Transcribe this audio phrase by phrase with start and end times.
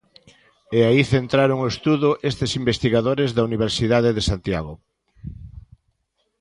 [0.77, 4.73] E aí centraron o estudo estes investigadores da Universidade de Santiago.